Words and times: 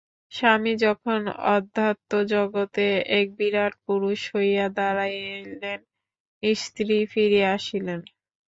স্বামী 0.31 0.73
যখন 0.85 1.21
অধ্যাত্ম-জগতে 1.55 2.87
এক 3.19 3.27
বিরাট 3.37 3.73
পুরুষ 3.85 4.19
হইয়া 4.33 4.65
দাঁড়াইলেন, 4.77 5.79
স্ত্রী 6.43 6.97
ফিরিয়া 7.11 7.49
আসিলেন। 7.57 7.99